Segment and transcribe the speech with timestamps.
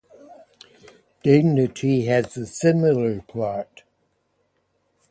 [1.21, 3.81] Dignity has a similar plot.